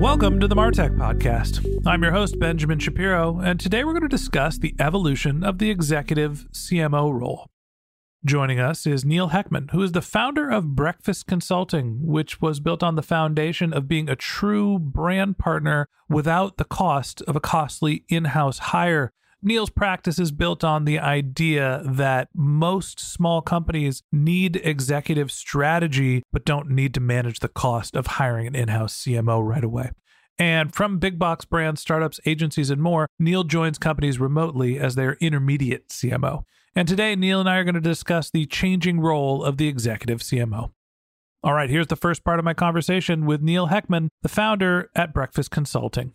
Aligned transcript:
Welcome 0.00 0.40
to 0.40 0.48
the 0.48 0.56
Martech 0.56 0.96
Podcast. 0.96 1.82
I'm 1.86 2.02
your 2.02 2.12
host, 2.12 2.38
Benjamin 2.38 2.78
Shapiro, 2.78 3.38
and 3.38 3.60
today 3.60 3.84
we're 3.84 3.92
going 3.92 4.00
to 4.00 4.08
discuss 4.08 4.56
the 4.56 4.74
evolution 4.80 5.44
of 5.44 5.58
the 5.58 5.68
executive 5.68 6.48
CMO 6.54 7.12
role. 7.12 7.46
Joining 8.24 8.58
us 8.58 8.86
is 8.86 9.04
Neil 9.04 9.28
Heckman, 9.28 9.72
who 9.72 9.82
is 9.82 9.92
the 9.92 10.00
founder 10.00 10.48
of 10.48 10.74
Breakfast 10.74 11.26
Consulting, 11.26 11.98
which 12.06 12.40
was 12.40 12.60
built 12.60 12.82
on 12.82 12.94
the 12.94 13.02
foundation 13.02 13.74
of 13.74 13.88
being 13.88 14.08
a 14.08 14.16
true 14.16 14.78
brand 14.78 15.36
partner 15.36 15.86
without 16.08 16.56
the 16.56 16.64
cost 16.64 17.20
of 17.28 17.36
a 17.36 17.40
costly 17.40 18.06
in 18.08 18.24
house 18.24 18.58
hire. 18.58 19.12
Neil's 19.42 19.70
practice 19.70 20.18
is 20.18 20.32
built 20.32 20.62
on 20.62 20.84
the 20.84 20.98
idea 20.98 21.82
that 21.84 22.28
most 22.34 23.00
small 23.00 23.40
companies 23.40 24.02
need 24.12 24.56
executive 24.56 25.32
strategy, 25.32 26.22
but 26.30 26.44
don't 26.44 26.68
need 26.68 26.92
to 26.94 27.00
manage 27.00 27.40
the 27.40 27.48
cost 27.48 27.96
of 27.96 28.06
hiring 28.06 28.46
an 28.46 28.54
in 28.54 28.68
house 28.68 29.02
CMO 29.02 29.42
right 29.42 29.64
away. 29.64 29.92
And 30.38 30.74
from 30.74 30.98
big 30.98 31.18
box 31.18 31.46
brands, 31.46 31.80
startups, 31.80 32.20
agencies, 32.26 32.68
and 32.68 32.82
more, 32.82 33.08
Neil 33.18 33.44
joins 33.44 33.78
companies 33.78 34.20
remotely 34.20 34.78
as 34.78 34.94
their 34.94 35.14
intermediate 35.20 35.88
CMO. 35.88 36.42
And 36.74 36.86
today, 36.86 37.16
Neil 37.16 37.40
and 37.40 37.48
I 37.48 37.56
are 37.56 37.64
going 37.64 37.74
to 37.74 37.80
discuss 37.80 38.30
the 38.30 38.44
changing 38.44 39.00
role 39.00 39.42
of 39.42 39.56
the 39.56 39.68
executive 39.68 40.20
CMO. 40.20 40.70
All 41.42 41.54
right, 41.54 41.70
here's 41.70 41.86
the 41.86 41.96
first 41.96 42.24
part 42.24 42.38
of 42.38 42.44
my 42.44 42.52
conversation 42.52 43.24
with 43.24 43.40
Neil 43.40 43.68
Heckman, 43.68 44.08
the 44.22 44.28
founder 44.28 44.90
at 44.94 45.14
Breakfast 45.14 45.50
Consulting. 45.50 46.12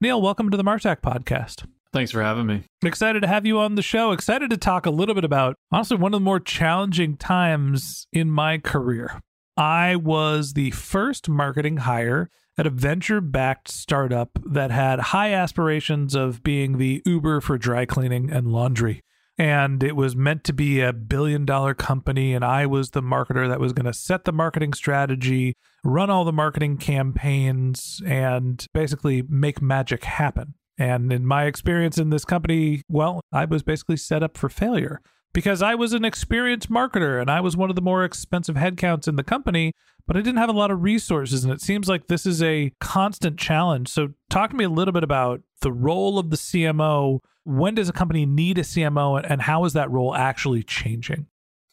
Neil, 0.00 0.20
welcome 0.20 0.50
to 0.50 0.56
the 0.56 0.64
Martech 0.64 1.00
podcast. 1.00 1.66
Thanks 1.94 2.10
for 2.10 2.24
having 2.24 2.46
me. 2.46 2.64
Excited 2.84 3.20
to 3.20 3.28
have 3.28 3.46
you 3.46 3.60
on 3.60 3.76
the 3.76 3.82
show. 3.82 4.10
Excited 4.10 4.50
to 4.50 4.56
talk 4.56 4.84
a 4.84 4.90
little 4.90 5.14
bit 5.14 5.24
about, 5.24 5.54
honestly, 5.70 5.96
one 5.96 6.12
of 6.12 6.18
the 6.18 6.24
more 6.24 6.40
challenging 6.40 7.16
times 7.16 8.08
in 8.12 8.32
my 8.32 8.58
career. 8.58 9.20
I 9.56 9.94
was 9.94 10.54
the 10.54 10.72
first 10.72 11.28
marketing 11.28 11.76
hire 11.76 12.28
at 12.58 12.66
a 12.66 12.70
venture 12.70 13.20
backed 13.20 13.68
startup 13.68 14.30
that 14.44 14.72
had 14.72 14.98
high 14.98 15.32
aspirations 15.32 16.16
of 16.16 16.42
being 16.42 16.78
the 16.78 17.00
Uber 17.06 17.40
for 17.40 17.58
dry 17.58 17.86
cleaning 17.86 18.28
and 18.28 18.48
laundry. 18.48 19.00
And 19.38 19.80
it 19.84 19.94
was 19.94 20.16
meant 20.16 20.42
to 20.44 20.52
be 20.52 20.80
a 20.80 20.92
billion 20.92 21.44
dollar 21.44 21.74
company. 21.74 22.34
And 22.34 22.44
I 22.44 22.66
was 22.66 22.90
the 22.90 23.02
marketer 23.02 23.48
that 23.48 23.60
was 23.60 23.72
going 23.72 23.86
to 23.86 23.92
set 23.92 24.24
the 24.24 24.32
marketing 24.32 24.72
strategy, 24.72 25.54
run 25.84 26.10
all 26.10 26.24
the 26.24 26.32
marketing 26.32 26.76
campaigns, 26.76 28.02
and 28.04 28.66
basically 28.74 29.22
make 29.22 29.62
magic 29.62 30.02
happen. 30.02 30.54
And 30.78 31.12
in 31.12 31.26
my 31.26 31.44
experience 31.44 31.98
in 31.98 32.10
this 32.10 32.24
company, 32.24 32.82
well, 32.88 33.20
I 33.32 33.44
was 33.44 33.62
basically 33.62 33.96
set 33.96 34.22
up 34.22 34.36
for 34.36 34.48
failure 34.48 35.00
because 35.32 35.62
I 35.62 35.74
was 35.74 35.92
an 35.92 36.04
experienced 36.04 36.70
marketer 36.70 37.20
and 37.20 37.30
I 37.30 37.40
was 37.40 37.56
one 37.56 37.68
of 37.68 37.76
the 37.76 37.82
more 37.82 38.04
expensive 38.04 38.56
headcounts 38.56 39.06
in 39.06 39.16
the 39.16 39.24
company, 39.24 39.72
but 40.06 40.16
I 40.16 40.20
didn't 40.20 40.38
have 40.38 40.48
a 40.48 40.52
lot 40.52 40.70
of 40.70 40.82
resources. 40.82 41.44
And 41.44 41.52
it 41.52 41.60
seems 41.60 41.88
like 41.88 42.06
this 42.06 42.24
is 42.24 42.42
a 42.42 42.72
constant 42.80 43.38
challenge. 43.38 43.88
So, 43.88 44.14
talk 44.30 44.50
to 44.50 44.56
me 44.56 44.64
a 44.64 44.68
little 44.68 44.92
bit 44.92 45.04
about 45.04 45.42
the 45.60 45.72
role 45.72 46.18
of 46.18 46.30
the 46.30 46.36
CMO. 46.36 47.18
When 47.44 47.74
does 47.74 47.88
a 47.88 47.92
company 47.92 48.24
need 48.24 48.58
a 48.58 48.62
CMO 48.62 49.22
and 49.28 49.42
how 49.42 49.64
is 49.64 49.74
that 49.74 49.90
role 49.90 50.14
actually 50.14 50.62
changing? 50.62 51.26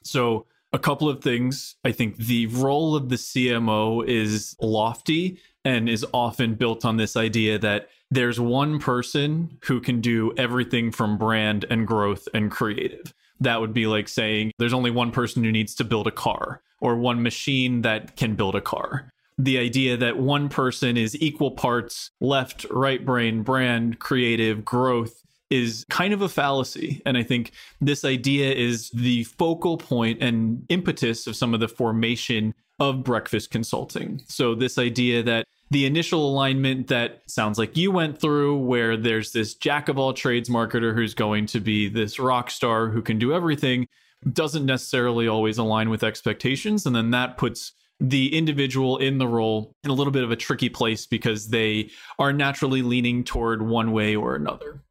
So, 0.04 0.48
a 0.74 0.80
couple 0.80 1.10
of 1.10 1.22
things. 1.22 1.76
I 1.84 1.92
think 1.92 2.18
the 2.18 2.48
role 2.48 2.96
of 2.96 3.10
the 3.10 3.16
CMO 3.16 4.08
is 4.08 4.56
lofty 4.62 5.40
and 5.66 5.90
is 5.90 6.06
often 6.14 6.56
built 6.56 6.86
on 6.86 6.98
this 6.98 7.16
idea 7.16 7.60
that 7.60 7.90
there's 8.10 8.40
one 8.40 8.80
person 8.80 9.58
who 9.66 9.80
can 9.80 10.02
do 10.02 10.34
everything 10.38 10.92
from 10.92 11.18
brand 11.18 11.66
and 11.70 11.86
growth 11.86 12.28
and 12.34 12.50
creative. 12.50 13.14
That 13.40 13.60
would 13.60 13.74
be 13.74 13.88
like 13.88 14.08
saying 14.08 14.52
there's 14.60 14.74
only 14.74 14.92
one 14.92 15.12
person 15.12 15.44
who 15.44 15.52
needs 15.52 15.76
to 15.76 15.84
build 15.84 16.08
a 16.08 16.12
car 16.12 16.62
or 16.80 16.96
one 16.96 17.22
machine 17.22 17.82
that 17.82 18.16
can 18.16 18.36
build 18.36 18.56
a 18.56 18.62
car. 18.62 19.12
The 19.38 19.58
idea 19.58 19.98
that 19.98 20.18
one 20.18 20.50
person 20.50 20.98
is 20.98 21.20
equal 21.20 21.52
parts 21.52 22.12
left, 22.20 22.66
right 22.70 23.04
brain, 23.04 23.44
brand, 23.44 24.00
creative, 24.00 24.64
growth 24.66 25.24
is 25.52 25.86
kind 25.90 26.14
of 26.14 26.22
a 26.22 26.30
fallacy. 26.30 27.02
And 27.06 27.18
I 27.18 27.24
think 27.24 27.52
this 27.80 28.04
idea 28.04 28.54
is 28.54 28.90
the 28.92 29.26
focal 29.26 29.78
point 29.78 30.24
and 30.24 30.66
impetus 30.70 31.28
of 31.28 31.36
some 31.36 31.54
of 31.54 31.60
the 31.60 31.68
formation 31.68 32.56
of 32.80 33.04
breakfast 33.04 33.52
consulting. 33.52 34.22
So, 34.28 34.56
this 34.56 34.80
idea 34.80 35.22
that 35.24 35.46
the 35.70 35.86
initial 35.86 36.28
alignment 36.28 36.88
that 36.88 37.22
sounds 37.28 37.58
like 37.58 37.78
you 37.78 37.92
went 37.92 38.20
through, 38.20 38.58
where 38.58 38.98
there's 38.98 39.32
this 39.32 39.54
jack 39.54 39.88
of 39.88 39.98
all 39.98 40.14
trades 40.14 40.50
marketer 40.50 40.94
who's 40.94 41.14
going 41.14 41.46
to 41.48 41.60
be 41.60 41.88
this 41.88 42.20
rock 42.20 42.50
star 42.50 42.90
who 42.90 43.02
can 43.02 43.20
do 43.20 43.34
everything, 43.34 43.88
doesn't 44.34 44.66
necessarily 44.66 45.28
always 45.28 45.58
align 45.58 45.90
with 45.90 46.04
expectations. 46.04 46.86
And 46.86 46.96
then 46.96 47.12
that 47.12 47.38
puts 47.38 47.74
the 48.02 48.36
individual 48.36 48.98
in 48.98 49.20
the 49.20 49.28
role 49.28 49.76
in 49.84 49.92
a 49.92 49.94
little 49.94 50.12
bit 50.12 50.24
of 50.24 50.32
a 50.32 50.36
tricky 50.36 50.70
place 50.70 51.06
because 51.06 51.50
they 51.50 51.90
are 52.18 52.34
naturally 52.34 52.82
leaning 52.82 53.24
toward 53.24 53.62
one 53.62 53.92
way 53.92 54.16
or 54.16 54.36
another. 54.36 54.82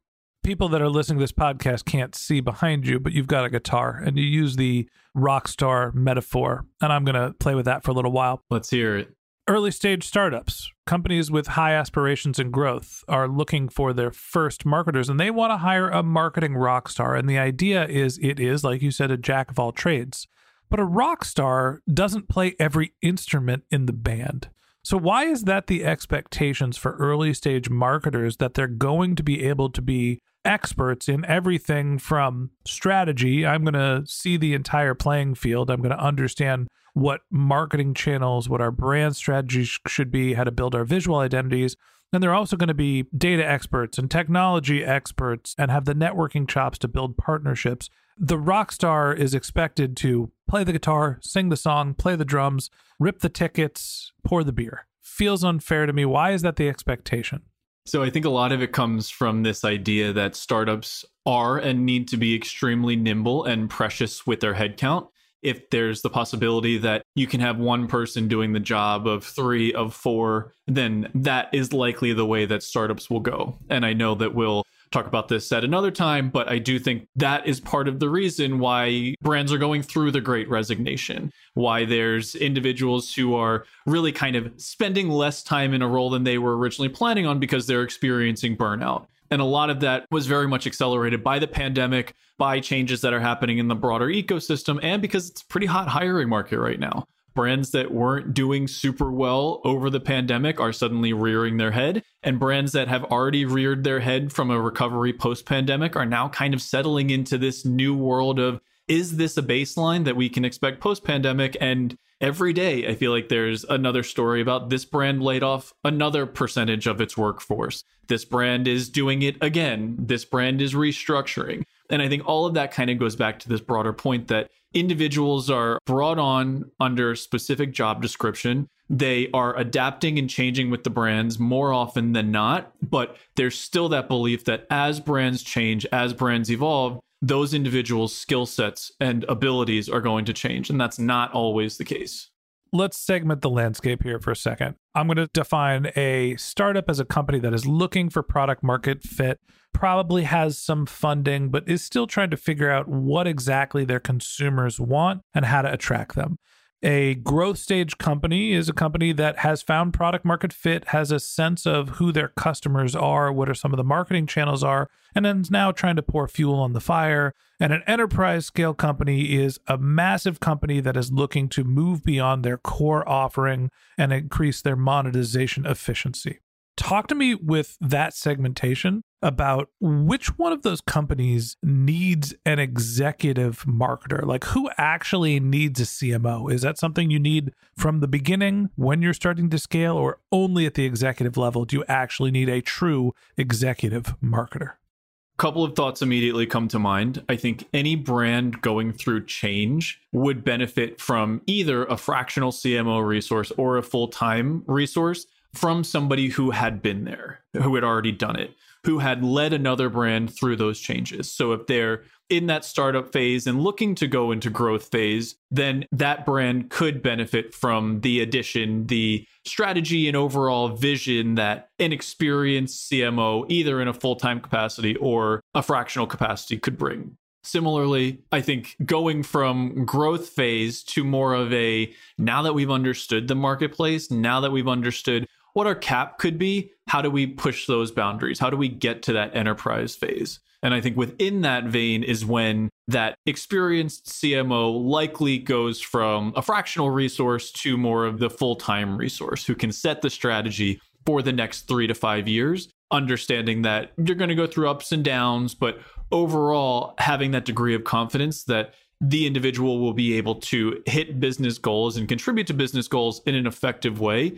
People 0.43 0.69
that 0.69 0.81
are 0.81 0.89
listening 0.89 1.19
to 1.19 1.23
this 1.23 1.31
podcast 1.31 1.85
can't 1.85 2.15
see 2.15 2.39
behind 2.39 2.87
you, 2.87 2.99
but 2.99 3.13
you've 3.13 3.27
got 3.27 3.45
a 3.45 3.49
guitar 3.49 4.01
and 4.03 4.17
you 4.17 4.23
use 4.23 4.55
the 4.55 4.89
rock 5.13 5.47
star 5.47 5.91
metaphor. 5.91 6.65
And 6.81 6.91
I'm 6.91 7.05
going 7.05 7.15
to 7.15 7.33
play 7.39 7.53
with 7.53 7.65
that 7.65 7.83
for 7.83 7.91
a 7.91 7.93
little 7.93 8.11
while. 8.11 8.43
Let's 8.49 8.71
hear 8.71 8.97
it 8.97 9.15
early 9.51 9.71
stage 9.71 10.05
startups, 10.05 10.71
companies 10.85 11.29
with 11.29 11.47
high 11.47 11.73
aspirations 11.73 12.39
and 12.39 12.53
growth 12.53 13.03
are 13.09 13.27
looking 13.27 13.67
for 13.67 13.91
their 13.91 14.11
first 14.11 14.65
marketers 14.65 15.09
and 15.09 15.19
they 15.19 15.29
want 15.29 15.51
to 15.51 15.57
hire 15.57 15.89
a 15.89 16.01
marketing 16.01 16.55
rock 16.55 16.87
star. 16.87 17.15
And 17.15 17.29
the 17.29 17.37
idea 17.37 17.85
is 17.85 18.17
it 18.21 18.39
is, 18.39 18.63
like 18.63 18.81
you 18.81 18.91
said, 18.91 19.11
a 19.11 19.17
jack 19.17 19.51
of 19.51 19.59
all 19.59 19.71
trades. 19.71 20.27
But 20.69 20.79
a 20.79 20.85
rock 20.85 21.25
star 21.25 21.81
doesn't 21.93 22.29
play 22.29 22.55
every 22.59 22.93
instrument 23.01 23.63
in 23.69 23.87
the 23.87 23.93
band. 23.93 24.49
So, 24.83 24.97
why 24.97 25.25
is 25.25 25.43
that 25.43 25.67
the 25.67 25.83
expectations 25.83 26.77
for 26.77 26.95
early 26.95 27.33
stage 27.33 27.69
marketers 27.69 28.37
that 28.37 28.53
they're 28.53 28.67
going 28.67 29.15
to 29.17 29.23
be 29.23 29.43
able 29.43 29.69
to 29.69 29.81
be 29.81 30.21
experts 30.43 31.07
in 31.07 31.25
everything 31.25 31.97
from 31.97 32.51
strategy? 32.65 33.45
I'm 33.45 33.63
going 33.63 33.73
to 33.73 34.03
see 34.05 34.37
the 34.37 34.53
entire 34.53 34.93
playing 34.93 35.35
field, 35.35 35.69
I'm 35.69 35.81
going 35.81 35.95
to 35.95 36.03
understand 36.03 36.67
what 36.93 37.21
marketing 37.29 37.93
channels, 37.93 38.49
what 38.49 38.61
our 38.61 38.71
brand 38.71 39.15
strategy 39.15 39.63
should 39.87 40.11
be, 40.11 40.33
how 40.33 40.43
to 40.43 40.51
build 40.51 40.75
our 40.75 40.83
visual 40.83 41.19
identities. 41.19 41.75
And 42.13 42.21
they're 42.21 42.33
also 42.33 42.57
going 42.57 42.67
to 42.67 42.73
be 42.73 43.05
data 43.17 43.47
experts 43.47 43.97
and 43.97 44.11
technology 44.11 44.83
experts 44.83 45.55
and 45.57 45.71
have 45.71 45.85
the 45.85 45.95
networking 45.95 46.47
chops 46.47 46.77
to 46.79 46.89
build 46.89 47.17
partnerships. 47.17 47.89
The 48.17 48.37
rock 48.37 48.73
star 48.73 49.13
is 49.13 49.33
expected 49.33 49.95
to 49.97 50.31
play 50.49 50.65
the 50.65 50.73
guitar, 50.73 51.19
sing 51.21 51.47
the 51.47 51.55
song, 51.55 51.93
play 51.93 52.17
the 52.17 52.25
drums, 52.25 52.69
rip 52.99 53.19
the 53.19 53.29
tickets, 53.29 54.11
pour 54.25 54.43
the 54.43 54.51
beer. 54.51 54.87
Feels 55.01 55.43
unfair 55.43 55.85
to 55.85 55.93
me. 55.93 56.03
Why 56.03 56.31
is 56.31 56.41
that 56.41 56.57
the 56.57 56.67
expectation? 56.67 57.43
So 57.85 58.03
I 58.03 58.09
think 58.09 58.25
a 58.25 58.29
lot 58.29 58.51
of 58.51 58.61
it 58.61 58.71
comes 58.71 59.09
from 59.09 59.43
this 59.43 59.63
idea 59.65 60.13
that 60.13 60.35
startups 60.35 61.03
are 61.25 61.57
and 61.57 61.85
need 61.85 62.07
to 62.09 62.17
be 62.17 62.35
extremely 62.35 62.95
nimble 62.95 63.45
and 63.45 63.69
precious 63.69 64.25
with 64.27 64.39
their 64.39 64.53
headcount. 64.53 65.07
If 65.41 65.69
there's 65.71 66.03
the 66.03 66.09
possibility 66.09 66.77
that 66.77 67.01
you 67.15 67.25
can 67.25 67.39
have 67.39 67.57
one 67.57 67.87
person 67.87 68.27
doing 68.27 68.53
the 68.53 68.59
job 68.59 69.07
of 69.07 69.23
three, 69.23 69.73
of 69.73 69.95
four, 69.95 70.53
then 70.67 71.09
that 71.15 71.49
is 71.51 71.73
likely 71.73 72.13
the 72.13 72.25
way 72.25 72.45
that 72.45 72.61
startups 72.61 73.09
will 73.09 73.19
go. 73.19 73.57
And 73.67 73.83
I 73.83 73.93
know 73.93 74.13
that 74.15 74.35
we'll 74.35 74.63
talk 74.91 75.07
about 75.07 75.29
this 75.29 75.51
at 75.51 75.63
another 75.63 75.91
time, 75.91 76.29
but 76.29 76.49
I 76.49 76.59
do 76.59 76.77
think 76.77 77.07
that 77.15 77.47
is 77.47 77.59
part 77.59 77.87
of 77.87 77.99
the 77.99 78.09
reason 78.09 78.59
why 78.59 79.15
brands 79.21 79.51
are 79.53 79.57
going 79.57 79.83
through 79.83 80.11
the 80.11 80.21
great 80.21 80.49
resignation, 80.49 81.31
why 81.53 81.85
there's 81.85 82.35
individuals 82.35 83.13
who 83.13 83.33
are 83.35 83.65
really 83.85 84.11
kind 84.11 84.35
of 84.35 84.51
spending 84.57 85.09
less 85.09 85.43
time 85.43 85.73
in 85.73 85.81
a 85.81 85.87
role 85.87 86.09
than 86.09 86.23
they 86.23 86.37
were 86.37 86.57
originally 86.57 86.89
planning 86.89 87.25
on 87.25 87.39
because 87.39 87.67
they're 87.67 87.83
experiencing 87.83 88.57
burnout. 88.57 89.07
And 89.29 89.41
a 89.41 89.45
lot 89.45 89.69
of 89.69 89.79
that 89.79 90.05
was 90.11 90.27
very 90.27 90.47
much 90.47 90.67
accelerated 90.67 91.23
by 91.23 91.39
the 91.39 91.47
pandemic, 91.47 92.13
by 92.37 92.59
changes 92.59 92.99
that 93.01 93.13
are 93.13 93.19
happening 93.21 93.59
in 93.59 93.69
the 93.69 93.75
broader 93.75 94.07
ecosystem, 94.07 94.77
and 94.83 95.01
because 95.01 95.29
it's 95.29 95.41
a 95.41 95.45
pretty 95.45 95.67
hot 95.67 95.87
hiring 95.87 96.27
market 96.27 96.59
right 96.59 96.79
now 96.79 97.07
brands 97.33 97.71
that 97.71 97.91
weren't 97.91 98.33
doing 98.33 98.67
super 98.67 99.11
well 99.11 99.61
over 99.63 99.89
the 99.89 99.99
pandemic 99.99 100.59
are 100.59 100.73
suddenly 100.73 101.13
rearing 101.13 101.57
their 101.57 101.71
head 101.71 102.03
and 102.23 102.39
brands 102.39 102.71
that 102.73 102.87
have 102.87 103.03
already 103.05 103.45
reared 103.45 103.83
their 103.83 103.99
head 103.99 104.31
from 104.31 104.51
a 104.51 104.61
recovery 104.61 105.13
post 105.13 105.45
pandemic 105.45 105.95
are 105.95 106.05
now 106.05 106.27
kind 106.29 106.53
of 106.53 106.61
settling 106.61 107.09
into 107.09 107.37
this 107.37 107.65
new 107.65 107.95
world 107.95 108.39
of 108.39 108.59
is 108.87 109.17
this 109.17 109.37
a 109.37 109.41
baseline 109.41 110.05
that 110.05 110.15
we 110.15 110.27
can 110.27 110.43
expect 110.43 110.81
post 110.81 111.03
pandemic 111.03 111.55
and 111.61 111.97
every 112.19 112.53
day 112.53 112.87
i 112.87 112.95
feel 112.95 113.11
like 113.11 113.29
there's 113.29 113.63
another 113.65 114.03
story 114.03 114.41
about 114.41 114.69
this 114.69 114.85
brand 114.85 115.23
laid 115.23 115.43
off 115.43 115.73
another 115.83 116.25
percentage 116.25 116.87
of 116.87 117.01
its 117.01 117.17
workforce. 117.17 117.83
This 118.07 118.25
brand 118.25 118.67
is 118.67 118.89
doing 118.89 119.21
it 119.21 119.37
again. 119.41 119.95
This 119.97 120.25
brand 120.25 120.61
is 120.61 120.73
restructuring. 120.73 121.63
And 121.89 122.01
i 122.01 122.09
think 122.09 122.25
all 122.25 122.45
of 122.45 122.53
that 122.55 122.71
kind 122.71 122.89
of 122.89 122.99
goes 122.99 123.15
back 123.15 123.39
to 123.39 123.49
this 123.49 123.61
broader 123.61 123.93
point 123.93 124.27
that 124.27 124.49
individuals 124.73 125.49
are 125.49 125.79
brought 125.85 126.19
on 126.19 126.71
under 126.79 127.15
specific 127.15 127.73
job 127.73 128.01
description. 128.01 128.67
They 128.89 129.29
are 129.33 129.57
adapting 129.57 130.19
and 130.19 130.29
changing 130.29 130.69
with 130.69 130.83
the 130.83 130.89
brands 130.89 131.39
more 131.39 131.73
often 131.73 132.11
than 132.13 132.31
not, 132.31 132.73
but 132.81 133.15
there's 133.35 133.57
still 133.57 133.89
that 133.89 134.07
belief 134.07 134.45
that 134.45 134.67
as 134.69 134.99
brands 134.99 135.43
change, 135.43 135.85
as 135.91 136.13
brands 136.13 136.51
evolve, 136.51 136.99
those 137.21 137.53
individuals' 137.53 138.15
skill 138.15 138.45
sets 138.45 138.91
and 138.99 139.23
abilities 139.25 139.87
are 139.87 140.01
going 140.01 140.25
to 140.25 140.33
change. 140.33 140.69
And 140.69 140.81
that's 140.81 140.99
not 140.99 141.31
always 141.33 141.77
the 141.77 141.85
case 141.85 142.31
let's 142.73 142.97
segment 142.97 143.41
the 143.41 143.49
landscape 143.49 144.03
here 144.03 144.19
for 144.19 144.31
a 144.31 144.35
second. 144.35 144.75
I'm 144.95 145.07
going 145.07 145.17
to 145.17 145.27
define 145.33 145.91
a 145.95 146.35
startup 146.37 146.89
as 146.89 146.99
a 146.99 147.05
company 147.05 147.39
that 147.39 147.53
is 147.53 147.65
looking 147.65 148.09
for 148.09 148.23
product 148.23 148.63
market 148.63 149.03
fit, 149.03 149.39
probably 149.73 150.23
has 150.23 150.57
some 150.57 150.85
funding, 150.85 151.49
but 151.49 151.67
is 151.67 151.83
still 151.83 152.07
trying 152.07 152.29
to 152.29 152.37
figure 152.37 152.71
out 152.71 152.87
what 152.87 153.27
exactly 153.27 153.83
their 153.85 153.99
consumers 153.99 154.79
want 154.79 155.21
and 155.33 155.45
how 155.45 155.61
to 155.61 155.71
attract 155.71 156.15
them. 156.15 156.37
A 156.83 157.13
growth 157.13 157.59
stage 157.59 157.99
company 157.99 158.53
is 158.53 158.67
a 158.67 158.73
company 158.73 159.13
that 159.13 159.39
has 159.39 159.61
found 159.61 159.93
product 159.93 160.25
market 160.25 160.51
fit, 160.51 160.85
has 160.87 161.11
a 161.11 161.19
sense 161.19 161.67
of 161.67 161.89
who 161.89 162.11
their 162.11 162.29
customers 162.29 162.95
are, 162.95 163.31
what 163.31 163.47
are 163.47 163.53
some 163.53 163.71
of 163.71 163.77
the 163.77 163.83
marketing 163.83 164.25
channels 164.25 164.63
are, 164.63 164.89
and 165.13 165.23
then 165.23 165.41
is 165.41 165.51
now 165.51 165.71
trying 165.71 165.95
to 165.97 166.01
pour 166.01 166.27
fuel 166.27 166.55
on 166.55 166.73
the 166.73 166.79
fire. 166.79 167.35
And 167.59 167.71
an 167.71 167.83
enterprise 167.85 168.47
scale 168.47 168.73
company 168.73 169.35
is 169.35 169.59
a 169.67 169.77
massive 169.77 170.39
company 170.39 170.79
that 170.79 170.97
is 170.97 171.11
looking 171.11 171.49
to 171.49 171.63
move 171.63 172.03
beyond 172.03 172.43
their 172.43 172.57
core 172.57 173.07
offering 173.07 173.69
and 173.95 174.11
increase 174.11 174.63
their 174.63 174.75
monetization 174.75 175.67
efficiency. 175.67 176.39
Talk 176.81 177.05
to 177.09 177.15
me 177.15 177.35
with 177.35 177.77
that 177.79 178.15
segmentation 178.15 179.03
about 179.21 179.69
which 179.79 180.39
one 180.39 180.51
of 180.51 180.63
those 180.63 180.81
companies 180.81 181.55
needs 181.61 182.33
an 182.43 182.57
executive 182.57 183.63
marketer. 183.65 184.25
Like, 184.25 184.45
who 184.45 184.67
actually 184.79 185.39
needs 185.39 185.79
a 185.79 185.83
CMO? 185.83 186.51
Is 186.51 186.63
that 186.63 186.79
something 186.79 187.11
you 187.11 187.19
need 187.19 187.53
from 187.77 187.99
the 187.99 188.07
beginning 188.07 188.71
when 188.77 189.03
you're 189.03 189.13
starting 189.13 189.51
to 189.51 189.59
scale, 189.59 189.95
or 189.95 190.21
only 190.31 190.65
at 190.65 190.73
the 190.73 190.85
executive 190.85 191.37
level 191.37 191.65
do 191.65 191.75
you 191.77 191.85
actually 191.87 192.31
need 192.31 192.49
a 192.49 192.63
true 192.63 193.13
executive 193.37 194.15
marketer? 194.19 194.71
A 194.71 195.37
couple 195.37 195.63
of 195.63 195.75
thoughts 195.75 196.01
immediately 196.01 196.47
come 196.47 196.67
to 196.69 196.79
mind. 196.79 197.23
I 197.29 197.35
think 197.35 197.67
any 197.75 197.95
brand 197.95 198.59
going 198.61 198.91
through 198.91 199.27
change 199.27 200.01
would 200.13 200.43
benefit 200.43 200.99
from 200.99 201.43
either 201.45 201.85
a 201.85 201.95
fractional 201.95 202.51
CMO 202.51 203.05
resource 203.05 203.51
or 203.55 203.77
a 203.77 203.83
full 203.83 204.07
time 204.07 204.63
resource 204.65 205.27
from 205.53 205.83
somebody 205.83 206.29
who 206.29 206.51
had 206.51 206.81
been 206.81 207.03
there, 207.03 207.39
who 207.53 207.75
had 207.75 207.83
already 207.83 208.11
done 208.11 208.37
it, 208.37 208.51
who 208.85 208.99
had 208.99 209.23
led 209.23 209.53
another 209.53 209.89
brand 209.89 210.33
through 210.33 210.55
those 210.55 210.79
changes. 210.79 211.31
So 211.31 211.51
if 211.51 211.67
they're 211.67 212.03
in 212.29 212.47
that 212.47 212.63
startup 212.63 213.11
phase 213.11 213.45
and 213.45 213.61
looking 213.61 213.93
to 213.95 214.07
go 214.07 214.31
into 214.31 214.49
growth 214.49 214.87
phase, 214.89 215.35
then 215.51 215.85
that 215.91 216.25
brand 216.25 216.69
could 216.69 217.03
benefit 217.03 217.53
from 217.53 217.99
the 218.01 218.21
addition, 218.21 218.87
the 218.87 219.27
strategy 219.45 220.07
and 220.07 220.15
overall 220.15 220.69
vision 220.69 221.35
that 221.35 221.69
an 221.77 221.91
experienced 221.91 222.89
CMO, 222.89 223.45
either 223.49 223.81
in 223.81 223.89
a 223.89 223.93
full 223.93 224.15
time 224.15 224.39
capacity 224.39 224.95
or 224.95 225.41
a 225.53 225.61
fractional 225.61 226.07
capacity, 226.07 226.57
could 226.57 226.77
bring. 226.77 227.17
Similarly, 227.43 228.21
I 228.31 228.41
think 228.41 228.77
going 228.85 229.23
from 229.23 229.83
growth 229.85 230.29
phase 230.29 230.83
to 230.83 231.03
more 231.03 231.33
of 231.33 231.51
a 231.51 231.91
now 232.17 232.43
that 232.43 232.53
we've 232.53 232.69
understood 232.69 233.27
the 233.27 233.35
marketplace, 233.35 234.11
now 234.11 234.39
that 234.41 234.51
we've 234.51 234.67
understood 234.67 235.27
what 235.53 235.67
our 235.67 235.75
cap 235.75 236.17
could 236.17 236.37
be, 236.37 236.71
how 236.87 237.01
do 237.01 237.09
we 237.09 237.27
push 237.27 237.67
those 237.67 237.91
boundaries? 237.91 238.39
How 238.39 238.49
do 238.49 238.57
we 238.57 238.67
get 238.67 239.03
to 239.03 239.13
that 239.13 239.35
enterprise 239.35 239.95
phase? 239.95 240.39
And 240.63 240.73
I 240.73 240.81
think 240.81 240.95
within 240.95 241.41
that 241.41 241.65
vein 241.65 242.03
is 242.03 242.25
when 242.25 242.69
that 242.87 243.15
experienced 243.25 244.07
CMO 244.07 244.85
likely 244.85 245.37
goes 245.37 245.81
from 245.81 246.33
a 246.35 246.41
fractional 246.41 246.91
resource 246.91 247.51
to 247.51 247.77
more 247.77 248.05
of 248.05 248.19
the 248.19 248.29
full 248.29 248.55
time 248.55 248.97
resource 248.97 249.45
who 249.45 249.55
can 249.55 249.71
set 249.71 250.01
the 250.01 250.09
strategy 250.09 250.79
for 251.05 251.21
the 251.21 251.33
next 251.33 251.61
three 251.67 251.87
to 251.87 251.95
five 251.95 252.27
years, 252.27 252.69
understanding 252.91 253.63
that 253.63 253.91
you're 253.97 254.15
going 254.15 254.29
to 254.29 254.35
go 254.35 254.45
through 254.45 254.69
ups 254.69 254.91
and 254.91 255.03
downs, 255.03 255.55
but 255.55 255.79
overall 256.11 256.93
having 256.99 257.31
that 257.31 257.45
degree 257.45 257.73
of 257.73 257.83
confidence 257.83 258.43
that 258.43 258.73
the 258.99 259.25
individual 259.25 259.79
will 259.79 259.93
be 259.93 260.13
able 260.13 260.35
to 260.35 260.83
hit 260.85 261.19
business 261.19 261.57
goals 261.57 261.97
and 261.97 262.07
contribute 262.07 262.45
to 262.45 262.53
business 262.53 262.87
goals 262.87 263.21
in 263.25 263.33
an 263.33 263.47
effective 263.47 263.99
way 263.99 264.37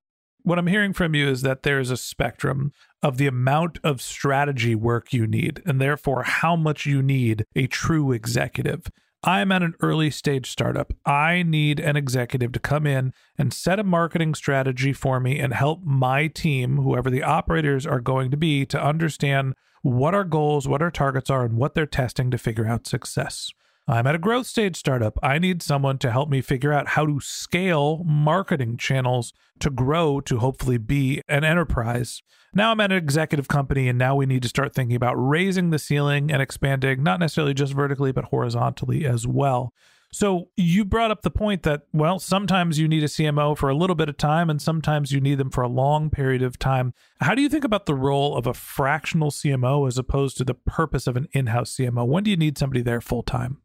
What 0.43 0.57
I'm 0.57 0.67
hearing 0.67 0.93
from 0.93 1.13
you 1.13 1.27
is 1.29 1.43
that 1.43 1.61
there's 1.61 1.91
a 1.91 1.97
spectrum 1.97 2.73
of 3.03 3.17
the 3.17 3.27
amount 3.27 3.77
of 3.83 4.01
strategy 4.01 4.73
work 4.73 5.13
you 5.13 5.27
need, 5.27 5.61
and 5.65 5.79
therefore 5.79 6.23
how 6.23 6.55
much 6.55 6.85
you 6.85 7.03
need 7.03 7.45
a 7.55 7.67
true 7.67 8.11
executive. 8.11 8.91
I'm 9.23 9.51
at 9.51 9.61
an 9.61 9.75
early 9.81 10.09
stage 10.09 10.49
startup. 10.49 10.93
I 11.05 11.43
need 11.43 11.79
an 11.79 11.95
executive 11.95 12.51
to 12.53 12.59
come 12.59 12.87
in 12.87 13.13
and 13.37 13.53
set 13.53 13.77
a 13.77 13.83
marketing 13.83 14.33
strategy 14.33 14.93
for 14.93 15.19
me 15.19 15.37
and 15.37 15.53
help 15.53 15.83
my 15.83 16.25
team, 16.25 16.77
whoever 16.77 17.11
the 17.11 17.21
operators 17.21 17.85
are 17.85 18.01
going 18.01 18.31
to 18.31 18.37
be, 18.37 18.65
to 18.65 18.83
understand 18.83 19.53
what 19.83 20.15
our 20.15 20.23
goals, 20.23 20.67
what 20.67 20.81
our 20.81 20.89
targets 20.89 21.29
are, 21.29 21.45
and 21.45 21.55
what 21.55 21.75
they're 21.75 21.85
testing 21.85 22.31
to 22.31 22.39
figure 22.39 22.65
out 22.65 22.87
success. 22.87 23.51
I'm 23.91 24.07
at 24.07 24.15
a 24.15 24.19
growth 24.19 24.47
stage 24.47 24.77
startup. 24.77 25.19
I 25.21 25.37
need 25.37 25.61
someone 25.61 25.97
to 25.97 26.11
help 26.11 26.29
me 26.29 26.39
figure 26.39 26.71
out 26.71 26.87
how 26.87 27.05
to 27.05 27.19
scale 27.19 28.05
marketing 28.05 28.77
channels 28.77 29.33
to 29.59 29.69
grow 29.69 30.21
to 30.21 30.39
hopefully 30.39 30.77
be 30.77 31.21
an 31.27 31.43
enterprise. 31.43 32.21
Now 32.53 32.71
I'm 32.71 32.79
at 32.79 32.93
an 32.93 32.97
executive 32.97 33.49
company, 33.49 33.89
and 33.89 33.99
now 33.99 34.15
we 34.15 34.25
need 34.25 34.43
to 34.43 34.49
start 34.49 34.73
thinking 34.73 34.95
about 34.95 35.15
raising 35.15 35.71
the 35.71 35.79
ceiling 35.79 36.31
and 36.31 36.41
expanding, 36.41 37.03
not 37.03 37.19
necessarily 37.19 37.53
just 37.53 37.73
vertically, 37.73 38.13
but 38.13 38.23
horizontally 38.25 39.05
as 39.05 39.27
well. 39.27 39.73
So 40.13 40.49
you 40.55 40.85
brought 40.85 41.11
up 41.11 41.21
the 41.21 41.29
point 41.29 41.63
that, 41.63 41.81
well, 41.91 42.17
sometimes 42.17 42.79
you 42.79 42.87
need 42.87 43.03
a 43.03 43.07
CMO 43.07 43.57
for 43.57 43.69
a 43.69 43.75
little 43.75 43.95
bit 43.95 44.09
of 44.09 44.17
time 44.17 44.49
and 44.49 44.61
sometimes 44.61 45.11
you 45.11 45.21
need 45.21 45.37
them 45.37 45.49
for 45.49 45.63
a 45.63 45.69
long 45.69 46.09
period 46.09 46.41
of 46.41 46.59
time. 46.59 46.93
How 47.21 47.33
do 47.33 47.41
you 47.41 47.47
think 47.47 47.63
about 47.63 47.85
the 47.85 47.95
role 47.95 48.35
of 48.35 48.45
a 48.45 48.53
fractional 48.53 49.31
CMO 49.31 49.87
as 49.87 49.97
opposed 49.97 50.35
to 50.37 50.43
the 50.43 50.53
purpose 50.53 51.07
of 51.07 51.15
an 51.15 51.29
in 51.31 51.47
house 51.47 51.75
CMO? 51.75 52.05
When 52.05 52.25
do 52.25 52.31
you 52.31 52.37
need 52.37 52.57
somebody 52.57 52.81
there 52.81 52.99
full 52.99 53.23
time? 53.23 53.60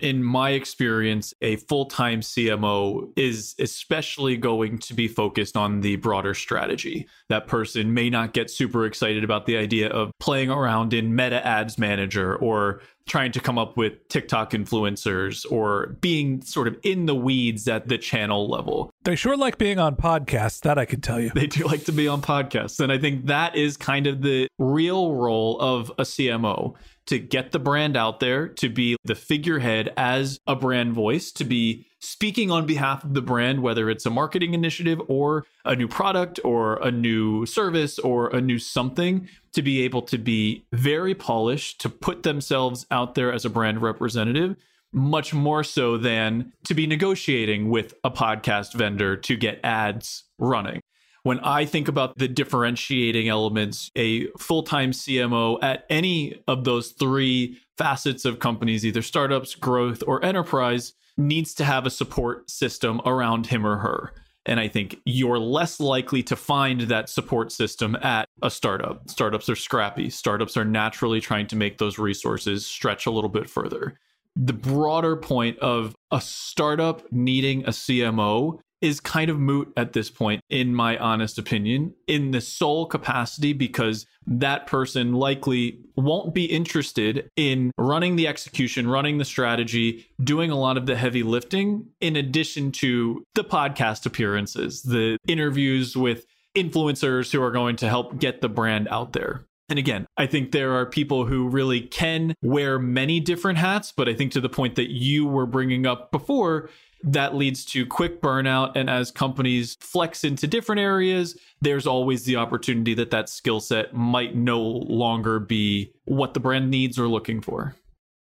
In 0.00 0.22
my 0.22 0.50
experience, 0.50 1.34
a 1.42 1.56
full 1.56 1.86
time 1.86 2.20
CMO 2.20 3.10
is 3.16 3.54
especially 3.58 4.36
going 4.36 4.78
to 4.78 4.94
be 4.94 5.08
focused 5.08 5.56
on 5.56 5.80
the 5.80 5.96
broader 5.96 6.34
strategy. 6.34 7.08
That 7.28 7.46
person 7.46 7.94
may 7.94 8.08
not 8.08 8.32
get 8.32 8.50
super 8.50 8.86
excited 8.86 9.24
about 9.24 9.46
the 9.46 9.56
idea 9.56 9.88
of 9.88 10.12
playing 10.20 10.50
around 10.50 10.94
in 10.94 11.16
Meta 11.16 11.44
Ads 11.44 11.78
Manager 11.78 12.36
or 12.36 12.80
trying 13.08 13.32
to 13.32 13.40
come 13.40 13.58
up 13.58 13.76
with 13.76 14.08
TikTok 14.08 14.52
influencers 14.52 15.50
or 15.50 15.96
being 16.00 16.42
sort 16.42 16.68
of 16.68 16.76
in 16.82 17.06
the 17.06 17.14
weeds 17.14 17.66
at 17.66 17.88
the 17.88 17.98
channel 17.98 18.48
level. 18.48 18.90
They 19.04 19.16
sure 19.16 19.36
like 19.36 19.58
being 19.58 19.78
on 19.78 19.96
podcasts, 19.96 20.60
that 20.60 20.78
I 20.78 20.84
can 20.84 21.00
tell 21.00 21.20
you. 21.20 21.30
They 21.34 21.46
do 21.46 21.64
like 21.64 21.84
to 21.84 21.92
be 21.92 22.06
on 22.06 22.22
podcasts. 22.22 22.80
And 22.80 22.92
I 22.92 22.98
think 22.98 23.26
that 23.26 23.56
is 23.56 23.76
kind 23.76 24.06
of 24.06 24.22
the 24.22 24.48
real 24.58 25.14
role 25.14 25.58
of 25.60 25.90
a 25.98 26.02
CMO 26.02 26.74
to 27.06 27.18
get 27.18 27.52
the 27.52 27.58
brand 27.58 27.96
out 27.96 28.20
there, 28.20 28.48
to 28.48 28.68
be 28.68 28.96
the 29.04 29.14
figurehead 29.14 29.92
as 29.96 30.38
a 30.46 30.54
brand 30.54 30.92
voice, 30.92 31.32
to 31.32 31.44
be 31.44 31.86
speaking 32.00 32.50
on 32.50 32.66
behalf 32.66 33.04
of 33.04 33.14
the 33.14 33.22
brand, 33.22 33.62
whether 33.62 33.90
it's 33.90 34.06
a 34.06 34.10
marketing 34.10 34.54
initiative 34.54 35.00
or 35.08 35.44
a 35.64 35.74
new 35.74 35.88
product 35.88 36.40
or 36.44 36.76
a 36.76 36.90
new 36.90 37.44
service 37.46 37.98
or 37.98 38.28
a 38.28 38.40
new 38.40 38.58
something, 38.58 39.28
to 39.52 39.62
be 39.62 39.82
able 39.82 40.02
to 40.02 40.18
be 40.18 40.64
very 40.72 41.14
polished, 41.14 41.80
to 41.80 41.88
put 41.88 42.22
themselves 42.22 42.86
out 42.90 43.14
there 43.14 43.32
as 43.32 43.44
a 43.44 43.50
brand 43.50 43.82
representative. 43.82 44.56
Much 44.90 45.34
more 45.34 45.62
so 45.62 45.98
than 45.98 46.52
to 46.64 46.72
be 46.72 46.86
negotiating 46.86 47.68
with 47.68 47.92
a 48.04 48.10
podcast 48.10 48.72
vendor 48.72 49.16
to 49.16 49.36
get 49.36 49.60
ads 49.62 50.24
running 50.38 50.80
when 51.28 51.40
I 51.40 51.66
think 51.66 51.88
about 51.88 52.16
the 52.16 52.26
differentiating 52.26 53.28
elements, 53.28 53.90
a 53.94 54.28
full 54.38 54.62
time 54.62 54.92
CMO 54.92 55.58
at 55.62 55.84
any 55.90 56.42
of 56.48 56.64
those 56.64 56.92
three 56.92 57.60
facets 57.76 58.24
of 58.24 58.38
companies, 58.38 58.86
either 58.86 59.02
startups, 59.02 59.54
growth, 59.54 60.02
or 60.06 60.24
enterprise, 60.24 60.94
needs 61.18 61.52
to 61.54 61.64
have 61.64 61.84
a 61.84 61.90
support 61.90 62.48
system 62.48 63.00
around 63.04 63.48
him 63.48 63.66
or 63.66 63.76
her. 63.78 64.14
And 64.46 64.58
I 64.58 64.68
think 64.68 64.96
you're 65.04 65.38
less 65.38 65.78
likely 65.78 66.22
to 66.22 66.36
find 66.36 66.82
that 66.82 67.10
support 67.10 67.52
system 67.52 67.96
at 67.96 68.26
a 68.42 68.50
startup. 68.50 69.10
Startups 69.10 69.50
are 69.50 69.56
scrappy. 69.56 70.08
Startups 70.08 70.56
are 70.56 70.64
naturally 70.64 71.20
trying 71.20 71.46
to 71.48 71.56
make 71.56 71.76
those 71.76 71.98
resources 71.98 72.66
stretch 72.66 73.04
a 73.04 73.10
little 73.10 73.28
bit 73.28 73.50
further. 73.50 73.98
The 74.36 74.54
broader 74.54 75.16
point 75.16 75.58
of 75.58 75.94
a 76.10 76.20
startup 76.20 77.12
needing 77.12 77.64
a 77.64 77.70
CMO 77.70 78.60
is 78.80 79.00
kind 79.00 79.30
of 79.30 79.38
moot 79.38 79.72
at 79.76 79.92
this 79.92 80.10
point, 80.10 80.40
in 80.50 80.74
my 80.74 80.96
honest 80.98 81.38
opinion, 81.38 81.94
in 82.06 82.30
the 82.30 82.40
sole 82.40 82.86
capacity 82.86 83.52
because 83.52 84.06
that 84.26 84.66
person 84.66 85.14
likely 85.14 85.80
won't 85.96 86.34
be 86.34 86.44
interested 86.44 87.28
in 87.36 87.72
running 87.76 88.16
the 88.16 88.28
execution, 88.28 88.88
running 88.88 89.18
the 89.18 89.24
strategy, 89.24 90.06
doing 90.22 90.50
a 90.50 90.58
lot 90.58 90.76
of 90.76 90.86
the 90.86 90.96
heavy 90.96 91.22
lifting, 91.22 91.86
in 92.00 92.16
addition 92.16 92.70
to 92.70 93.24
the 93.34 93.44
podcast 93.44 94.06
appearances, 94.06 94.82
the 94.82 95.16
interviews 95.26 95.96
with 95.96 96.26
influencers 96.56 97.32
who 97.32 97.42
are 97.42 97.50
going 97.50 97.76
to 97.76 97.88
help 97.88 98.18
get 98.18 98.40
the 98.40 98.48
brand 98.48 98.88
out 98.90 99.12
there. 99.12 99.44
And 99.68 99.78
again, 99.78 100.06
I 100.16 100.26
think 100.26 100.52
there 100.52 100.72
are 100.72 100.86
people 100.86 101.26
who 101.26 101.48
really 101.48 101.82
can 101.82 102.34
wear 102.42 102.78
many 102.78 103.20
different 103.20 103.58
hats, 103.58 103.92
but 103.92 104.08
I 104.08 104.14
think 104.14 104.32
to 104.32 104.40
the 104.40 104.48
point 104.48 104.76
that 104.76 104.90
you 104.90 105.26
were 105.26 105.46
bringing 105.46 105.86
up 105.86 106.10
before, 106.10 106.70
that 107.02 107.34
leads 107.34 107.64
to 107.66 107.86
quick 107.86 108.20
burnout. 108.20 108.72
And 108.74 108.88
as 108.88 109.10
companies 109.10 109.76
flex 109.80 110.24
into 110.24 110.46
different 110.46 110.80
areas, 110.80 111.38
there's 111.60 111.86
always 111.86 112.24
the 112.24 112.36
opportunity 112.36 112.94
that 112.94 113.10
that 113.10 113.28
skill 113.28 113.60
set 113.60 113.94
might 113.94 114.34
no 114.34 114.60
longer 114.60 115.38
be 115.38 115.92
what 116.04 116.34
the 116.34 116.40
brand 116.40 116.70
needs 116.70 116.98
or 116.98 117.06
looking 117.06 117.40
for. 117.40 117.76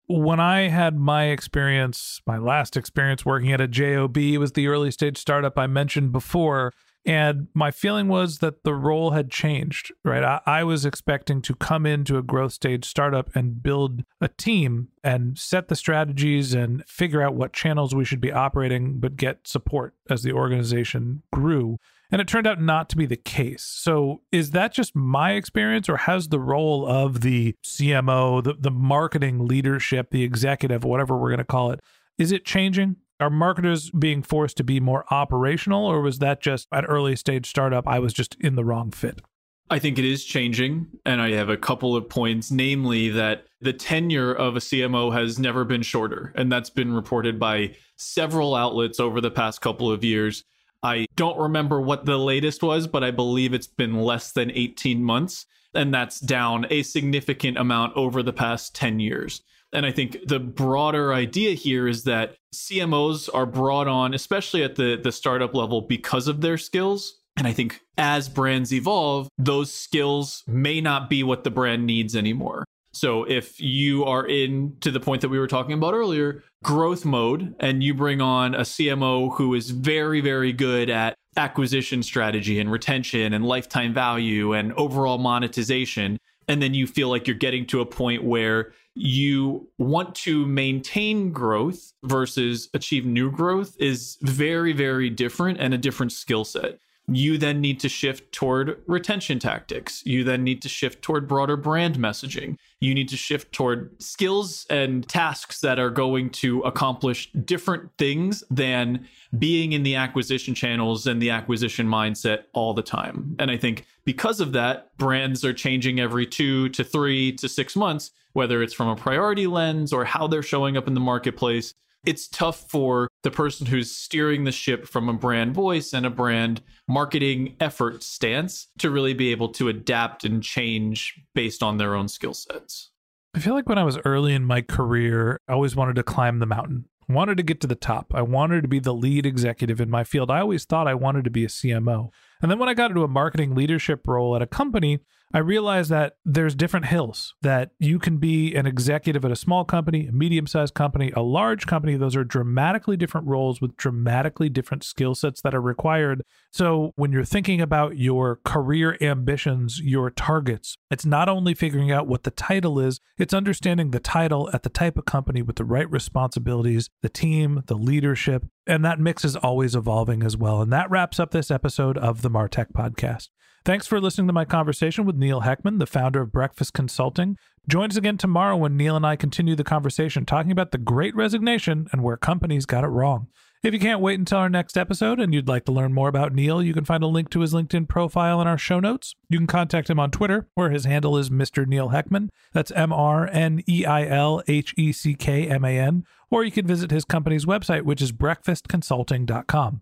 When 0.08 0.40
I 0.40 0.70
had 0.70 0.98
my 0.98 1.26
experience, 1.26 2.22
my 2.28 2.38
last 2.38 2.78
experience 2.78 3.26
working 3.26 3.52
at 3.52 3.60
a 3.60 3.68
JOB, 3.68 4.18
was 4.38 4.52
the 4.52 4.68
early 4.68 4.92
stage 4.92 5.18
startup 5.18 5.58
I 5.58 5.66
mentioned 5.68 6.12
before. 6.12 6.74
And 7.06 7.50
my 7.54 7.70
feeling 7.70 8.08
was 8.08 8.40
that 8.40 8.64
the 8.64 8.74
role 8.74 9.12
had 9.12 9.30
changed, 9.30 9.92
right? 10.04 10.24
I, 10.24 10.42
I, 10.48 10.64
was 10.64 10.86
expecting 10.86 11.40
to 11.44 11.54
come 11.54 11.86
into 11.86 12.18
a 12.18 12.24
growth 12.24 12.54
stage 12.54 12.84
startup 12.84 13.30
and 13.36 13.62
build 13.62 14.04
a 14.20 14.28
team 14.28 14.88
and 15.04 15.38
set 15.38 15.68
the 15.68 15.76
strategies 15.76 16.56
and 16.56 16.84
figure 16.88 17.22
out 17.22 17.36
what 17.36 17.54
channels 17.54 17.94
we 17.94 18.06
should 18.06 18.22
be 18.22 18.32
operating, 18.32 19.00
but 19.00 19.18
get 19.18 19.48
support 19.48 19.94
as 20.10 20.24
the 20.24 20.34
organization 20.34 21.22
grew. 21.32 21.78
And 22.12 22.22
it 22.22 22.28
turned 22.28 22.48
out 22.48 22.62
not 22.62 22.90
to 22.90 22.98
be 22.98 23.06
the 23.06 23.16
case. 23.18 23.64
So, 23.64 24.22
is 24.32 24.52
that 24.52 24.74
just 24.74 24.96
my 24.96 25.34
experience, 25.34 25.90
or 25.90 25.98
has 25.98 26.30
the 26.30 26.40
role 26.40 26.88
of 26.88 27.22
the 27.22 27.56
CMO, 27.64 28.44
the, 28.44 28.54
the 28.54 28.72
marketing 28.72 29.48
leadership, 29.48 30.10
the 30.10 30.24
executive, 30.24 30.84
whatever 30.84 31.18
we're 31.18 31.30
going 31.30 31.38
to 31.40 31.44
call 31.44 31.72
it, 31.72 31.82
is 32.18 32.32
it 32.32 32.46
changing? 32.46 32.96
Are 33.20 33.30
marketers 33.30 33.92
being 33.92 34.24
forced 34.24 34.58
to 34.58 34.64
be 34.64 34.82
more 34.82 35.06
operational, 35.10 35.86
or 35.86 36.02
was 36.02 36.20
that 36.20 36.42
just 36.42 36.68
at 36.74 36.84
early 36.88 37.16
stage 37.16 37.50
startup? 37.50 37.88
I 37.88 38.00
was 38.00 38.14
just 38.14 38.36
in 38.42 38.56
the 38.56 38.66
wrong 38.66 38.92
fit. 38.92 39.22
I 39.70 39.80
think 39.80 39.98
it 39.98 40.06
is 40.06 40.26
changing. 40.26 40.88
And 41.06 41.22
I 41.22 41.32
have 41.32 41.50
a 41.50 41.58
couple 41.58 41.96
of 41.96 42.10
points, 42.10 42.52
namely 42.52 43.10
that 43.10 43.46
the 43.62 43.74
tenure 43.74 44.34
of 44.34 44.56
a 44.56 44.60
CMO 44.60 45.14
has 45.14 45.40
never 45.40 45.64
been 45.64 45.82
shorter. 45.82 46.34
And 46.36 46.52
that's 46.52 46.70
been 46.70 46.94
reported 46.94 47.40
by 47.40 47.76
several 47.96 48.54
outlets 48.54 49.00
over 49.00 49.22
the 49.22 49.32
past 49.32 49.62
couple 49.62 49.90
of 49.90 50.04
years. 50.04 50.44
I 50.84 51.08
don't 51.16 51.40
remember 51.40 51.80
what 51.82 52.06
the 52.06 52.18
latest 52.18 52.62
was, 52.62 52.86
but 52.86 53.04
I 53.04 53.12
believe 53.12 53.54
it's 53.54 53.66
been 53.66 54.02
less 54.02 54.34
than 54.34 54.52
18 54.52 55.02
months. 55.02 55.46
And 55.74 55.94
that's 55.94 56.20
down 56.20 56.68
a 56.70 56.84
significant 56.84 57.58
amount 57.58 57.96
over 57.96 58.22
the 58.22 58.34
past 58.34 58.76
10 58.76 59.00
years. 59.00 59.42
And 59.74 59.86
I 59.86 59.92
think 59.92 60.18
the 60.28 60.40
broader 60.40 61.14
idea 61.14 61.54
here 61.54 61.88
is 61.88 62.04
that 62.04 62.36
CMOs 62.54 63.30
are 63.34 63.46
brought 63.46 63.88
on, 63.88 64.14
especially 64.14 64.64
at 64.64 64.76
the, 64.76 65.00
the 65.02 65.12
startup 65.12 65.54
level, 65.54 65.82
because 65.82 66.28
of 66.28 66.42
their 66.42 66.58
skills. 66.58 67.20
And 67.38 67.46
I 67.46 67.52
think 67.52 67.82
as 67.98 68.30
brands 68.30 68.74
evolve, 68.74 69.28
those 69.38 69.74
skills 69.74 70.44
may 70.48 70.80
not 70.80 71.10
be 71.10 71.24
what 71.24 71.44
the 71.44 71.52
brand 71.52 71.86
needs 71.86 72.16
anymore. 72.16 72.64
So 72.94 73.26
if 73.26 73.60
you 73.60 74.06
are 74.06 74.26
in 74.26 74.78
to 74.80 74.90
the 74.90 75.02
point 75.02 75.22
that 75.22 75.28
we 75.28 75.38
were 75.38 75.48
talking 75.48 75.74
about 75.74 75.94
earlier, 75.94 76.44
growth 76.64 77.04
mode, 77.04 77.54
and 77.60 77.84
you 77.84 77.94
bring 77.94 78.22
on 78.22 78.56
a 78.56 78.62
CMO 78.62 79.36
who 79.36 79.54
is 79.54 79.72
very, 79.72 80.22
very 80.22 80.54
good 80.54 80.90
at 80.90 81.16
acquisition 81.36 82.02
strategy 82.02 82.58
and 82.58 82.72
retention 82.72 83.34
and 83.34 83.46
lifetime 83.46 83.94
value 83.94 84.54
and 84.54 84.72
overall 84.74 85.18
monetization, 85.18 86.18
and 86.48 86.62
then 86.62 86.74
you 86.74 86.88
feel 86.88 87.10
like 87.10 87.28
you're 87.28 87.36
getting 87.36 87.66
to 87.68 87.82
a 87.82 87.86
point 87.86 88.24
where 88.24 88.74
you 88.96 89.68
want 89.78 90.16
to 90.16 90.46
maintain 90.46 91.32
growth 91.32 91.94
versus 92.04 92.70
achieve 92.74 93.06
new 93.06 93.30
growth 93.30 93.76
is 93.80 94.18
very, 94.22 94.72
very 94.72 95.10
different 95.10 95.60
and 95.60 95.74
a 95.74 95.78
different 95.78 96.12
skill 96.12 96.46
set. 96.46 96.80
You 97.08 97.38
then 97.38 97.62
need 97.62 97.80
to 97.82 97.90
shift 97.90 98.32
toward 98.32 98.82
retention 98.88 99.38
tactics. 99.38 100.06
You 100.06 100.24
then 100.24 100.44
need 100.44 100.62
to 100.64 100.70
shift 100.70 101.02
toward 101.02 101.28
broader 101.28 101.56
brand 101.56 101.98
messaging. 101.98 102.58
You 102.80 102.94
need 102.94 103.10
to 103.10 103.18
shift 103.18 103.52
toward 103.52 104.02
skills 104.02 104.66
and 104.70 105.08
tasks 105.08 105.62
that 105.62 105.78
are 105.78 105.90
going 105.90 106.32
to 106.32 106.62
accomplish 106.62 107.32
different 107.32 107.92
things 107.98 108.44
than 108.50 109.08
being 109.38 109.74
in 109.74 109.84
the 109.84 109.96
acquisition 109.96 110.56
channels 110.56 111.06
and 111.06 111.22
the 111.22 111.30
acquisition 111.30 111.88
mindset 111.88 112.44
all 112.54 112.74
the 112.74 112.82
time. 112.82 113.36
And 113.40 113.52
I 113.52 113.58
think 113.58 113.86
because 114.04 114.40
of 114.40 114.54
that, 114.54 114.96
brands 114.98 115.46
are 115.46 115.54
changing 115.54 116.00
every 116.00 116.26
two 116.26 116.70
to 116.70 116.84
three 116.84 117.34
to 117.34 117.48
six 117.48 117.76
months, 117.76 118.12
whether 118.34 118.64
it's 118.64 118.74
from 118.74 118.88
a 118.88 118.96
priority 118.96 119.48
lens 119.48 119.94
or 119.94 120.06
how 120.06 120.28
they're 120.28 120.44
showing 120.44 120.76
up 120.76 120.88
in 120.88 120.96
the 120.96 121.00
marketplace 121.00 121.74
it's 122.06 122.28
tough 122.28 122.70
for 122.70 123.10
the 123.26 123.32
person 123.32 123.66
who's 123.66 123.90
steering 123.90 124.44
the 124.44 124.52
ship 124.52 124.88
from 124.88 125.10
a 125.10 125.14
brand 125.14 125.52
voice 125.56 125.94
and 125.94 126.06
a 126.06 126.12
brand 126.12 126.62
marketing 126.88 127.56
effort 127.60 128.04
stance 128.04 128.68
to 128.78 128.92
really 128.92 129.16
be 129.16 129.32
able 129.32 129.50
to 129.50 129.68
adapt 129.68 130.24
and 130.24 130.44
change 130.44 131.20
based 131.34 131.64
on 131.64 131.78
their 131.78 131.96
own 131.96 132.08
skill 132.08 132.36
sets. 132.36 132.92
I 133.34 133.40
feel 133.40 133.56
like 133.56 133.68
when 133.68 133.80
I 133.80 133.84
was 133.84 133.98
early 134.06 134.36
in 134.36 134.46
my 134.46 134.62
career, 134.62 135.42
I 135.50 135.54
always 135.54 135.76
wanted 135.76 135.96
to 135.96 136.04
climb 136.04 136.38
the 136.38 136.46
mountain. 136.46 136.86
I 137.10 137.14
wanted 137.14 137.38
to 137.38 137.44
get 137.44 137.60
to 137.62 137.68
the 137.68 137.74
top. 137.74 138.14
I 138.14 138.22
wanted 138.22 138.62
to 138.62 138.68
be 138.68 138.80
the 138.80 138.94
lead 138.94 139.26
executive 139.26 139.82
in 139.82 139.90
my 139.90 140.04
field. 140.04 140.30
I 140.30 140.42
always 140.42 140.64
thought 140.64 140.88
I 140.88 140.94
wanted 140.94 141.24
to 141.24 141.32
be 141.32 141.46
a 141.46 141.50
CMO. 141.50 142.12
And 142.44 142.52
then 142.52 142.60
when 142.60 142.70
I 142.70 142.76
got 142.76 142.92
into 142.92 143.04
a 143.04 143.08
marketing 143.08 143.56
leadership 143.56 144.08
role 144.08 144.36
at 144.36 144.44
a 144.44 144.48
company, 144.48 145.00
I 145.34 145.40
realized 145.40 145.90
that 145.90 146.18
there's 146.24 146.56
different 146.56 146.86
hills 146.86 147.34
that 147.42 147.72
you 147.80 148.00
can 148.00 148.18
be 148.18 148.56
an 148.56 148.66
executive 148.66 149.26
at 149.26 149.32
a 149.32 149.36
small 149.36 149.66
company, 149.66 150.08
a 150.08 150.12
medium 150.12 150.48
sized 150.48 150.74
company, 150.74 151.12
a 151.16 151.22
large 151.22 151.68
company. 151.68 151.98
Those 151.98 152.16
are 152.16 152.24
dramatically 152.24 152.96
different 152.96 153.28
roles 153.28 153.60
with 153.60 153.76
dramatically 153.76 154.50
different 154.50 154.84
skill 154.84 155.16
sets 155.16 155.42
that 155.42 155.54
are 155.54 155.62
required. 155.62 156.24
So 156.52 156.94
when 156.96 157.12
you're 157.12 157.26
thinking 157.26 157.60
about 157.60 157.98
your 157.98 158.40
career 158.46 158.98
ambitions, 159.02 159.82
your 159.82 160.10
targets, 160.10 160.78
it's 160.90 161.06
not 161.06 161.28
only 161.28 161.54
figuring 161.54 161.92
out 161.92 162.08
what 162.08 162.24
the 162.24 162.32
title 162.32 162.80
is, 162.80 163.02
it's 163.18 163.34
understanding 163.34 163.92
the 163.92 164.00
title 164.00 164.50
at 164.54 164.64
the 164.64 164.70
type 164.70 164.98
of 164.98 165.06
company 165.06 165.42
with 165.42 165.58
the 165.58 165.66
right 165.66 165.90
responsibilities, 165.92 166.90
the 167.02 167.10
team, 167.10 167.64
the 167.66 167.76
leadership, 167.76 168.46
and 168.68 168.86
that 168.86 169.00
mix 169.00 169.26
is 169.26 169.36
always 169.36 169.76
evolving 169.76 170.24
as 170.24 170.38
well. 170.38 170.62
And 170.62 170.72
that 170.72 170.90
wraps 170.90 171.20
up 171.20 171.32
this 171.32 171.52
episode 171.52 171.98
of 171.98 172.22
the 172.22 172.30
Martech 172.30 172.72
Podcast. 172.72 173.30
Thanks 173.66 173.88
for 173.88 174.00
listening 174.00 174.28
to 174.28 174.34
my 174.34 174.46
conversation 174.46 175.06
with 175.06 175.16
Neil 175.16 175.42
Heckman, 175.42 175.80
the 175.80 175.88
founder 175.88 176.22
of 176.22 176.32
Breakfast 176.32 176.74
Consulting. 176.74 177.36
Join 177.68 177.90
us 177.90 177.98
again 177.98 178.16
tomorrow 178.16 178.56
when 178.56 178.78
Neil 178.78 178.96
and 178.96 179.04
I 179.04 179.16
continue 179.16 179.56
the 179.56 179.64
conversation 179.64 180.24
talking 180.24 180.52
about 180.52 180.70
the 180.70 180.78
great 180.78 181.16
resignation 181.16 181.88
and 181.92 182.04
where 182.04 182.16
companies 182.16 182.68
got 182.68 182.84
it 182.84 182.90
wrong. 182.90 183.26
If 183.64 183.74
you 183.74 183.80
can't 183.80 184.02
wait 184.02 184.20
until 184.20 184.38
our 184.38 184.50
next 184.50 184.78
episode 184.78 185.20
and 185.20 185.34
you'd 185.34 185.48
like 185.48 185.66
to 185.66 185.72
learn 185.72 185.96
more 185.96 186.10
about 186.10 186.32
Neil, 186.32 186.62
you 186.62 186.76
can 186.76 186.86
find 186.86 187.02
a 187.02 187.08
link 187.08 187.32
to 187.32 187.40
his 187.40 187.56
LinkedIn 187.56 187.90
profile 187.90 188.40
in 188.40 188.46
our 188.46 188.60
show 188.60 188.80
notes. 188.80 189.16
You 189.30 189.40
can 189.40 189.48
contact 189.48 189.90
him 189.90 190.00
on 190.00 190.12
Twitter, 190.12 190.48
where 190.54 190.70
his 190.70 190.86
handle 190.86 191.18
is 191.18 191.32
Mr. 191.32 191.66
Neil 191.66 191.90
Heckman. 191.90 192.30
That's 192.54 192.70
M 192.70 192.94
R 192.94 193.28
N 193.28 193.64
E 193.68 193.84
I 193.84 194.06
L 194.06 194.44
H 194.48 194.76
E 194.78 194.92
C 194.92 195.16
K 195.16 195.48
M 195.48 195.66
A 195.66 195.80
N. 195.80 196.04
Or 196.30 196.44
you 196.44 196.52
can 196.52 196.68
visit 196.68 196.92
his 196.92 197.04
company's 197.04 197.46
website, 197.48 197.82
which 197.82 198.04
is 198.04 198.12
breakfastconsulting.com. 198.12 199.82